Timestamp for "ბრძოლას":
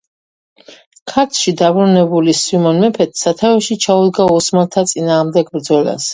5.55-6.09